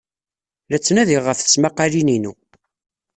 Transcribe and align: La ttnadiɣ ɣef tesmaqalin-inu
La 0.69 0.77
ttnadiɣ 0.79 1.23
ɣef 1.25 1.39
tesmaqalin-inu 1.39 2.33